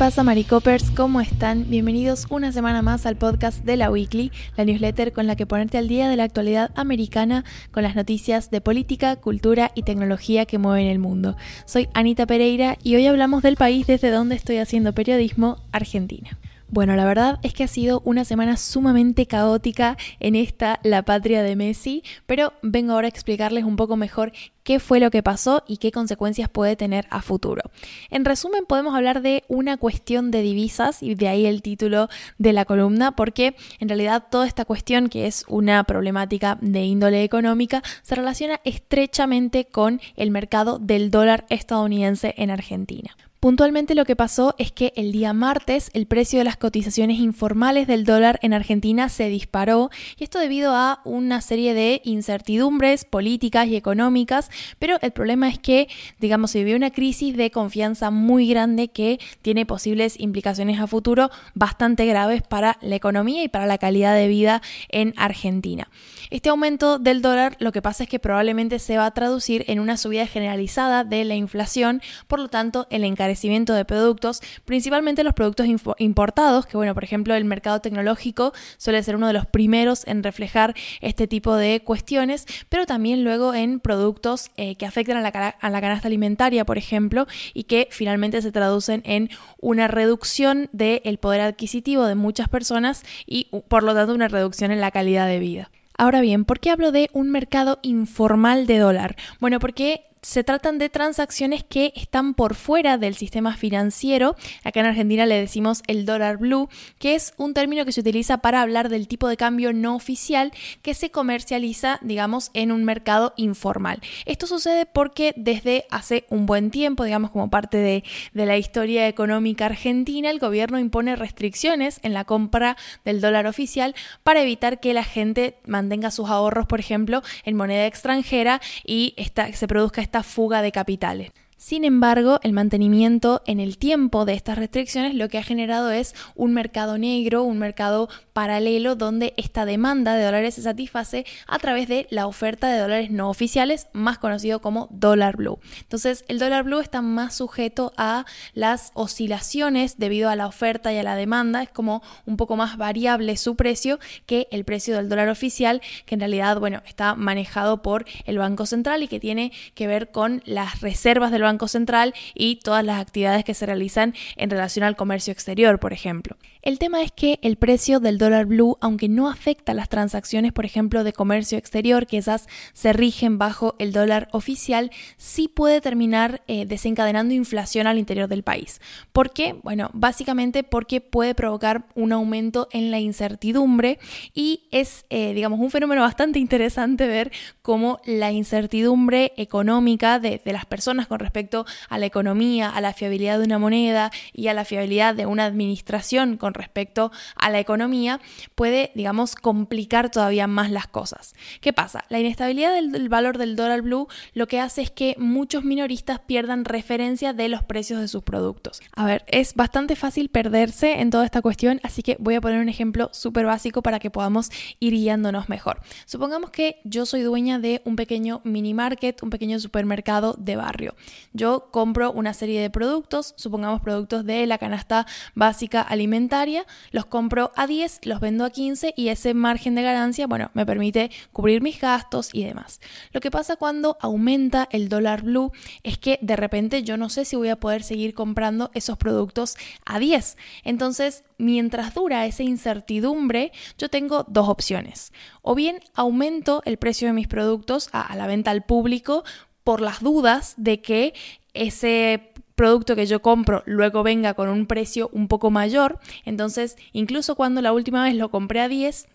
[0.00, 0.90] pasa, Maricopers?
[0.92, 1.68] ¿Cómo están?
[1.68, 5.76] Bienvenidos una semana más al podcast de la Weekly, la newsletter con la que ponerte
[5.76, 10.56] al día de la actualidad americana con las noticias de política, cultura y tecnología que
[10.56, 11.36] mueven el mundo.
[11.66, 16.39] Soy Anita Pereira y hoy hablamos del país desde donde estoy haciendo periodismo, Argentina.
[16.72, 21.42] Bueno, la verdad es que ha sido una semana sumamente caótica en esta La Patria
[21.42, 24.30] de Messi, pero vengo ahora a explicarles un poco mejor
[24.62, 27.62] qué fue lo que pasó y qué consecuencias puede tener a futuro.
[28.08, 32.52] En resumen, podemos hablar de una cuestión de divisas y de ahí el título de
[32.52, 37.82] la columna, porque en realidad toda esta cuestión, que es una problemática de índole económica,
[38.02, 43.16] se relaciona estrechamente con el mercado del dólar estadounidense en Argentina.
[43.40, 47.86] Puntualmente lo que pasó es que el día martes el precio de las cotizaciones informales
[47.86, 53.66] del dólar en Argentina se disparó y esto debido a una serie de incertidumbres políticas
[53.68, 58.46] y económicas, pero el problema es que, digamos, se vivió una crisis de confianza muy
[58.46, 63.78] grande que tiene posibles implicaciones a futuro bastante graves para la economía y para la
[63.78, 65.88] calidad de vida en Argentina.
[66.28, 69.80] Este aumento del dólar lo que pasa es que probablemente se va a traducir en
[69.80, 75.66] una subida generalizada de la inflación, por lo tanto el de productos, principalmente los productos
[75.98, 80.22] importados, que bueno, por ejemplo, el mercado tecnológico suele ser uno de los primeros en
[80.22, 85.28] reflejar este tipo de cuestiones, pero también luego en productos eh, que afectan a la,
[85.28, 91.18] a la canasta alimentaria, por ejemplo, y que finalmente se traducen en una reducción del
[91.18, 95.38] poder adquisitivo de muchas personas y por lo tanto una reducción en la calidad de
[95.38, 95.70] vida.
[95.96, 99.16] Ahora bien, ¿por qué hablo de un mercado informal de dólar?
[99.38, 104.36] Bueno, porque se tratan de transacciones que están por fuera del sistema financiero.
[104.64, 106.68] Acá en Argentina le decimos el dólar blue,
[106.98, 110.52] que es un término que se utiliza para hablar del tipo de cambio no oficial
[110.82, 114.00] que se comercializa, digamos, en un mercado informal.
[114.26, 118.04] Esto sucede porque desde hace un buen tiempo, digamos, como parte de,
[118.34, 123.94] de la historia económica argentina, el gobierno impone restricciones en la compra del dólar oficial
[124.22, 129.52] para evitar que la gente mantenga sus ahorros, por ejemplo, en moneda extranjera y esta,
[129.52, 131.32] se produzca esta fuga de capitales.
[131.60, 136.14] Sin embargo, el mantenimiento en el tiempo de estas restricciones lo que ha generado es
[136.34, 141.86] un mercado negro, un mercado paralelo donde esta demanda de dólares se satisface a través
[141.86, 145.58] de la oferta de dólares no oficiales, más conocido como dólar blue.
[145.80, 150.96] Entonces, el dólar blue está más sujeto a las oscilaciones debido a la oferta y
[150.96, 155.10] a la demanda, es como un poco más variable su precio que el precio del
[155.10, 159.52] dólar oficial, que en realidad, bueno, está manejado por el Banco Central y que tiene
[159.74, 163.66] que ver con las reservas del Banco Banco Central y todas las actividades que se
[163.66, 166.36] realizan en relación al comercio exterior, por ejemplo.
[166.62, 170.66] El tema es que el precio del dólar blue, aunque no afecta las transacciones, por
[170.66, 176.42] ejemplo, de comercio exterior, que esas se rigen bajo el dólar oficial, sí puede terminar
[176.48, 178.80] eh, desencadenando inflación al interior del país.
[179.12, 179.56] ¿Por qué?
[179.62, 183.98] Bueno, básicamente porque puede provocar un aumento en la incertidumbre
[184.34, 187.32] y es, eh, digamos, un fenómeno bastante interesante ver
[187.62, 191.39] cómo la incertidumbre económica de, de las personas con respecto
[191.88, 195.44] a la economía, a la fiabilidad de una moneda y a la fiabilidad de una
[195.44, 198.20] administración con respecto a la economía,
[198.54, 201.34] puede, digamos, complicar todavía más las cosas.
[201.60, 202.04] ¿Qué pasa?
[202.08, 206.64] La inestabilidad del, valor del dólar blue lo que hace es que muchos minoristas pierdan
[206.64, 208.80] referencia de los precios de sus productos.
[208.94, 212.60] A ver, es bastante fácil perderse en toda esta cuestión, así que voy a poner
[212.60, 215.80] un ejemplo súper básico para que podamos ir guiándonos mejor.
[216.06, 220.94] Supongamos que yo soy dueña de un pequeño mini market, un pequeño supermercado de barrio.
[221.32, 227.52] Yo compro una serie de productos, supongamos productos de la canasta básica alimentaria, los compro
[227.54, 231.62] a 10, los vendo a 15 y ese margen de ganancia, bueno, me permite cubrir
[231.62, 232.80] mis gastos y demás.
[233.12, 235.52] Lo que pasa cuando aumenta el dólar blue
[235.84, 239.56] es que de repente yo no sé si voy a poder seguir comprando esos productos
[239.84, 240.36] a 10.
[240.64, 245.12] Entonces, mientras dura esa incertidumbre, yo tengo dos opciones.
[245.42, 249.24] O bien aumento el precio de mis productos a, a la venta al público
[249.70, 251.14] por las dudas de que
[251.54, 256.00] ese producto que yo compro luego venga con un precio un poco mayor.
[256.24, 259.06] Entonces, incluso cuando la última vez lo compré a 10,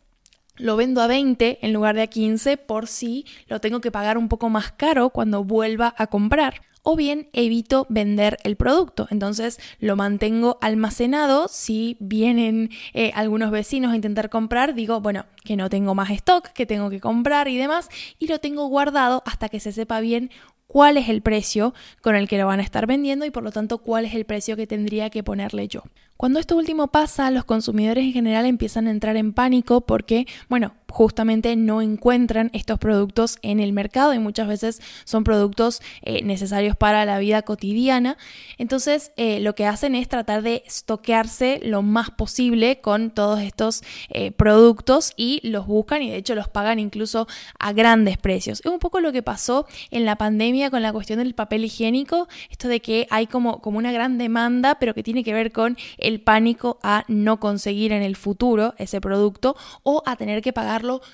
[0.56, 4.18] lo vendo a 20 en lugar de a 15 por si lo tengo que pagar
[4.18, 6.62] un poco más caro cuando vuelva a comprar.
[6.88, 11.48] O bien evito vender el producto, entonces lo mantengo almacenado.
[11.48, 16.50] Si vienen eh, algunos vecinos a intentar comprar, digo, bueno, que no tengo más stock,
[16.50, 17.90] que tengo que comprar y demás,
[18.20, 20.30] y lo tengo guardado hasta que se sepa bien
[20.68, 23.52] cuál es el precio con el que lo van a estar vendiendo y por lo
[23.52, 25.82] tanto cuál es el precio que tendría que ponerle yo.
[26.18, 30.76] Cuando esto último pasa, los consumidores en general empiezan a entrar en pánico porque, bueno,
[30.96, 36.78] justamente no encuentran estos productos en el mercado y muchas veces son productos eh, necesarios
[36.78, 38.16] para la vida cotidiana.
[38.58, 43.84] Entonces eh, lo que hacen es tratar de estoquearse lo más posible con todos estos
[44.08, 47.28] eh, productos y los buscan y de hecho los pagan incluso
[47.60, 48.62] a grandes precios.
[48.64, 52.30] Es un poco lo que pasó en la pandemia con la cuestión del papel higiénico,
[52.50, 55.78] esto de que hay como, como una gran demanda, pero que tiene que ver con
[55.98, 60.54] el pánico a no conseguir en el futuro ese producto o a tener que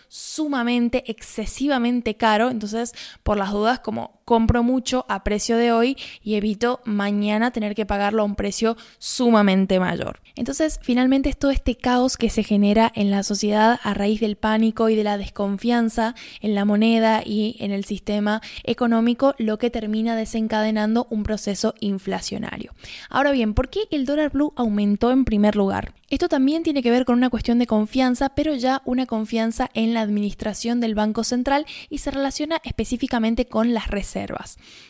[0.07, 2.49] sumamente, excesivamente caro.
[2.49, 7.75] Entonces, por las dudas, como compro mucho a precio de hoy y evito mañana tener
[7.75, 10.21] que pagarlo a un precio sumamente mayor.
[10.37, 14.37] Entonces, finalmente es todo este caos que se genera en la sociedad a raíz del
[14.37, 19.69] pánico y de la desconfianza en la moneda y en el sistema económico, lo que
[19.69, 22.71] termina desencadenando un proceso inflacionario.
[23.09, 25.93] Ahora bien, ¿por qué el dólar blue aumentó en primer lugar?
[26.09, 29.93] Esto también tiene que ver con una cuestión de confianza, pero ya una confianza en
[29.93, 34.20] la administración del Banco Central y se relaciona específicamente con las reservas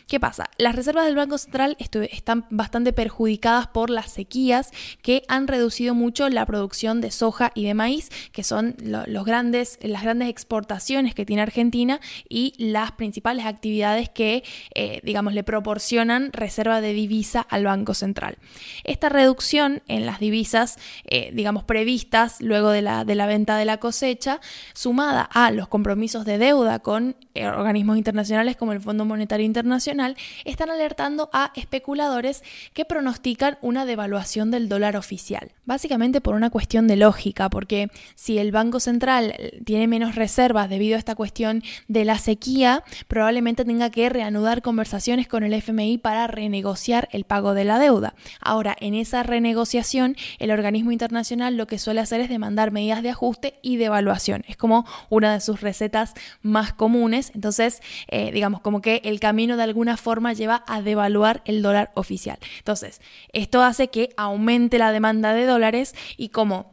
[0.06, 0.50] ¿Qué pasa?
[0.58, 4.70] Las reservas del Banco Central están bastante perjudicadas por las sequías
[5.02, 9.78] que han reducido mucho la producción de soja y de maíz, que son las grandes
[9.80, 14.44] exportaciones que tiene Argentina y las principales actividades que,
[14.74, 18.38] eh, digamos, le proporcionan reserva de divisa al Banco Central.
[18.84, 23.64] Esta reducción en las divisas, eh, digamos, previstas luego de la, de la venta de
[23.64, 24.40] la cosecha,
[24.74, 30.16] sumada a los compromisos de deuda con eh, organismos internacionales como el Fondo Monetario Internacional
[30.44, 32.42] están alertando a especuladores
[32.74, 35.52] que pronostican una devaluación del dólar oficial.
[35.64, 39.34] Básicamente por una cuestión de lógica, porque si el Banco Central
[39.64, 45.28] tiene menos reservas debido a esta cuestión de la sequía, probablemente tenga que reanudar conversaciones
[45.28, 48.14] con el FMI para renegociar el pago de la deuda.
[48.40, 53.10] Ahora, en esa renegociación, el organismo internacional lo que suele hacer es demandar medidas de
[53.10, 54.44] ajuste y devaluación.
[54.48, 57.32] Es como una de sus recetas más comunes.
[57.34, 61.90] Entonces, eh, digamos, como que el camino de alguna forma lleva a devaluar el dólar
[61.94, 62.38] oficial.
[62.58, 63.00] Entonces,
[63.32, 66.72] esto hace que aumente la demanda de dólares y como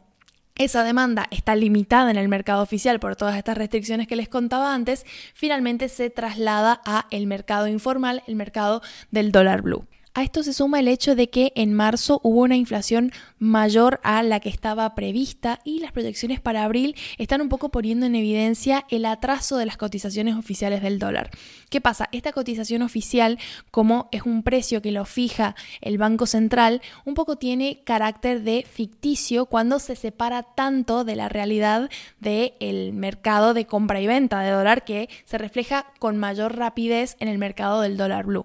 [0.56, 4.74] esa demanda está limitada en el mercado oficial por todas estas restricciones que les contaba
[4.74, 9.86] antes, finalmente se traslada a el mercado informal, el mercado del dólar blue.
[10.12, 14.24] A esto se suma el hecho de que en marzo hubo una inflación mayor a
[14.24, 18.84] la que estaba prevista y las proyecciones para abril están un poco poniendo en evidencia
[18.90, 21.30] el atraso de las cotizaciones oficiales del dólar.
[21.68, 22.08] ¿Qué pasa?
[22.10, 23.38] Esta cotización oficial,
[23.70, 28.66] como es un precio que lo fija el Banco Central, un poco tiene carácter de
[28.68, 34.50] ficticio cuando se separa tanto de la realidad del mercado de compra y venta de
[34.50, 38.44] dólar que se refleja con mayor rapidez en el mercado del dólar blue.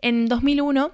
[0.00, 0.92] En 2001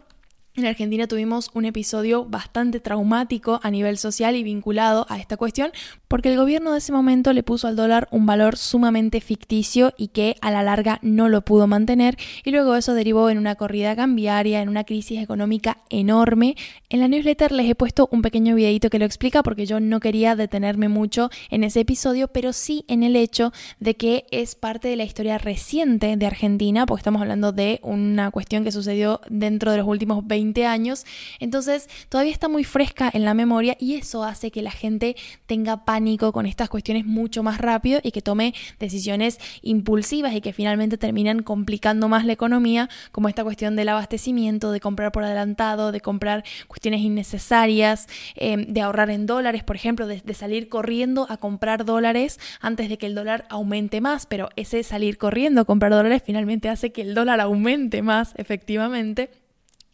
[0.57, 5.73] en Argentina tuvimos un episodio bastante traumático a nivel social y vinculado a esta cuestión,
[6.07, 10.09] porque el gobierno de ese momento le puso al dólar un valor sumamente ficticio y
[10.09, 13.97] que a la larga no lo pudo mantener, y luego eso derivó en una corrida
[13.97, 16.55] cambiaria, en una crisis económica enorme.
[16.89, 19.99] En la newsletter les he puesto un pequeño videito que lo explica porque yo no
[19.99, 24.87] quería detenerme mucho en ese episodio, pero sí en el hecho de que es parte
[24.87, 29.73] de la historia reciente de Argentina, porque estamos hablando de una cuestión que sucedió dentro
[29.73, 31.05] de los últimos 20 años,
[31.41, 35.85] entonces todavía está muy fresca en la memoria y eso hace que la gente tenga
[35.85, 40.99] pánico con estas cuestiones mucho más rápido y que tome decisiones impulsivas y que finalmente
[40.99, 46.01] terminan complicando más la economía, como esta cuestión del abastecimiento, de comprar por adelantado, de
[46.01, 51.37] comprar cuestiones innecesarias, em, de ahorrar en dólares, por ejemplo, de, de salir corriendo a
[51.37, 55.93] comprar dólares antes de que el dólar aumente más, pero ese salir corriendo a comprar
[55.93, 59.44] dólares finalmente hace que el dólar aumente más efectivamente.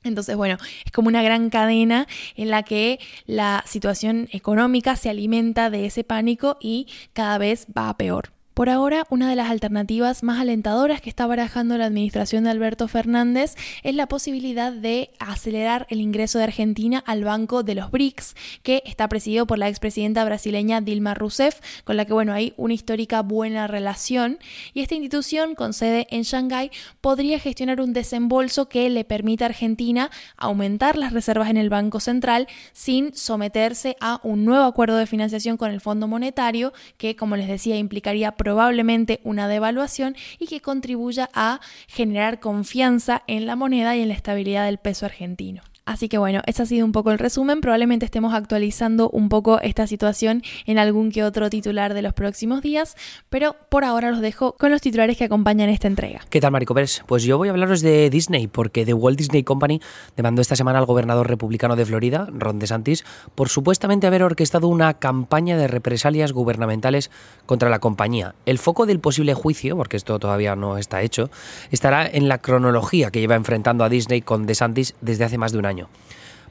[0.02, 5.70] Entonces, bueno, es como una gran cadena en la que la situación económica se alimenta
[5.70, 8.39] de ese pánico y cada vez va a peor.
[8.60, 12.88] Por ahora, una de las alternativas más alentadoras que está barajando la administración de Alberto
[12.88, 18.34] Fernández es la posibilidad de acelerar el ingreso de Argentina al Banco de los BRICS,
[18.62, 22.74] que está presidido por la expresidenta brasileña Dilma Rousseff, con la que bueno, hay una
[22.74, 24.38] histórica buena relación,
[24.74, 29.48] y esta institución con sede en Shanghái podría gestionar un desembolso que le permita a
[29.48, 35.06] Argentina aumentar las reservas en el Banco Central sin someterse a un nuevo acuerdo de
[35.06, 40.60] financiación con el Fondo Monetario, que como les decía implicaría probablemente una devaluación y que
[40.60, 45.62] contribuya a generar confianza en la moneda y en la estabilidad del peso argentino.
[45.90, 47.60] Así que bueno, ese ha sido un poco el resumen.
[47.60, 52.62] Probablemente estemos actualizando un poco esta situación en algún que otro titular de los próximos
[52.62, 52.94] días,
[53.28, 56.20] pero por ahora los dejo con los titulares que acompañan esta entrega.
[56.30, 57.02] ¿Qué tal, Marico Pérez?
[57.08, 59.80] Pues yo voy a hablaros de Disney, porque The Walt Disney Company
[60.16, 63.04] demandó esta semana al gobernador republicano de Florida, Ron DeSantis,
[63.34, 67.10] por supuestamente haber orquestado una campaña de represalias gubernamentales
[67.46, 68.36] contra la compañía.
[68.46, 71.30] El foco del posible juicio, porque esto todavía no está hecho,
[71.72, 75.58] estará en la cronología que lleva enfrentando a Disney con DeSantis desde hace más de
[75.58, 75.79] un año.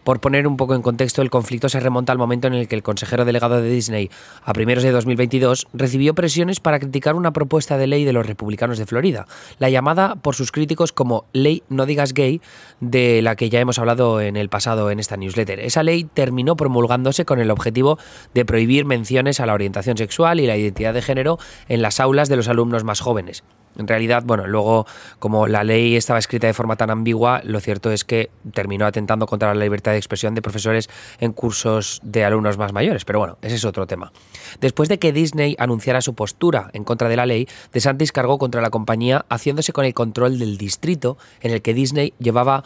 [0.03, 2.75] Por poner un poco en contexto, el conflicto se remonta al momento en el que
[2.75, 4.09] el consejero delegado de Disney,
[4.43, 8.77] a primeros de 2022, recibió presiones para criticar una propuesta de ley de los republicanos
[8.77, 9.27] de Florida,
[9.59, 12.41] la llamada por sus críticos como Ley No Digas Gay,
[12.79, 15.59] de la que ya hemos hablado en el pasado en esta newsletter.
[15.59, 17.99] Esa ley terminó promulgándose con el objetivo
[18.33, 22.29] de prohibir menciones a la orientación sexual y la identidad de género en las aulas
[22.29, 23.43] de los alumnos más jóvenes.
[23.79, 24.85] En realidad, bueno, luego,
[25.19, 29.25] como la ley estaba escrita de forma tan ambigua, lo cierto es que terminó atentando
[29.25, 33.05] contra la libertad de expresión de profesores en cursos de alumnos más mayores.
[33.05, 34.11] Pero bueno, ese es otro tema.
[34.59, 38.61] Después de que Disney anunciara su postura en contra de la ley, DeSantis cargó contra
[38.61, 42.63] la compañía haciéndose con el control del distrito en el que Disney llevaba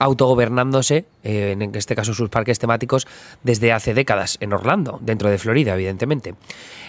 [0.00, 3.06] autogobernándose, eh, en este caso sus parques temáticos,
[3.42, 6.34] desde hace décadas en Orlando, dentro de Florida, evidentemente.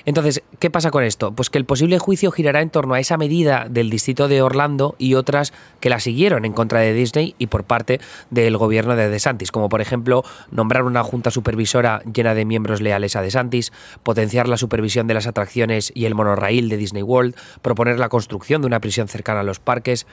[0.05, 1.31] Entonces, ¿qué pasa con esto?
[1.31, 4.95] Pues que el posible juicio girará en torno a esa medida del distrito de Orlando
[4.99, 9.09] y otras que la siguieron en contra de Disney y por parte del gobierno de
[9.09, 13.71] DeSantis, como por ejemplo nombrar una junta supervisora llena de miembros leales a DeSantis,
[14.03, 18.61] potenciar la supervisión de las atracciones y el monorraíl de Disney World, proponer la construcción
[18.61, 20.05] de una prisión cercana a los parques,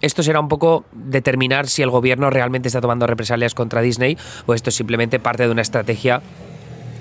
[0.00, 4.16] esto será un poco determinar si el gobierno realmente está tomando represalias contra Disney
[4.46, 6.22] o esto es simplemente parte de una estrategia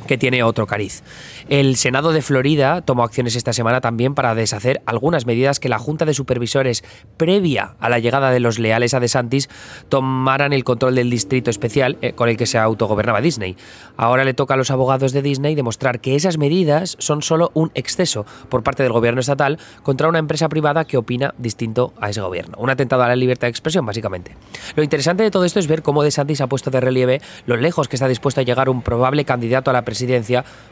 [0.10, 1.04] que tiene otro cariz.
[1.50, 5.78] El Senado de Florida tomó acciones esta semana también para deshacer algunas medidas que la
[5.78, 6.84] Junta de Supervisores,
[7.18, 9.50] previa a la llegada de los leales a DeSantis,
[9.88, 13.56] tomaran el control del distrito especial eh, con el que se autogobernaba Disney.
[13.98, 17.70] Ahora le toca a los abogados de Disney demostrar que esas medidas son solo un
[17.76, 22.22] exceso por parte del gobierno estatal contra una empresa privada que opina distinto a ese
[22.22, 22.58] gobierno.
[22.58, 24.36] Un atentado a la libertad de expresión, básicamente.
[24.76, 27.88] Lo interesante de todo esto es ver cómo DeSantis ha puesto de relieve lo lejos
[27.88, 29.99] que está dispuesto a llegar un probable candidato a la presidencia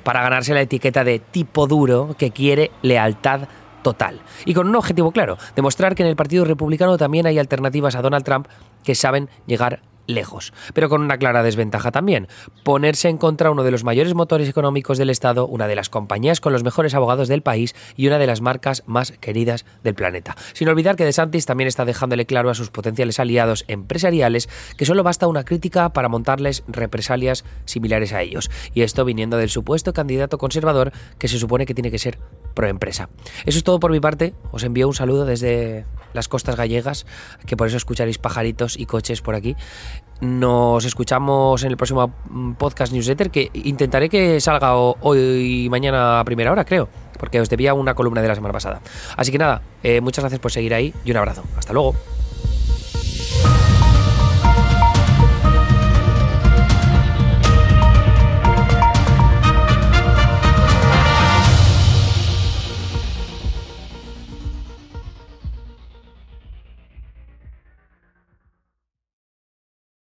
[0.04, 3.48] para ganarse la etiqueta de tipo duro que quiere lealtad
[3.84, 4.22] total.
[4.46, 8.02] Y con un objetivo claro, demostrar que en el Partido Republicano también hay alternativas a
[8.02, 8.48] Donald Trump
[8.84, 12.28] que saben llegar lejos, pero con una clara desventaja también,
[12.64, 16.42] ponerse en contra uno de los mayores motores económicos del Estado, una de las compañías
[16.42, 20.36] con los mejores abogados del país y una de las marcas más queridas del planeta.
[20.54, 25.04] Sin olvidar que DeSantis también está dejándole claro a sus potenciales aliados empresariales que solo
[25.04, 30.38] basta una crítica para montarles represalias similares a ellos, y esto viniendo del supuesto candidato
[30.38, 32.18] conservador que se supone que tiene que ser
[32.54, 33.10] proempresa.
[33.46, 37.06] Eso es todo por mi parte, os envío un saludo desde las costas gallegas,
[37.46, 39.56] que por eso escucharéis pajaritos y coches por aquí.
[40.20, 42.12] Nos escuchamos en el próximo
[42.58, 47.50] podcast newsletter que intentaré que salga hoy y mañana a primera hora, creo, porque os
[47.50, 48.82] debía una columna de la semana pasada.
[49.16, 51.44] Así que nada, eh, muchas gracias por seguir ahí y un abrazo.
[51.58, 52.17] Hasta luego.